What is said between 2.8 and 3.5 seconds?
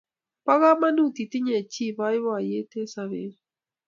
sobeng'ung'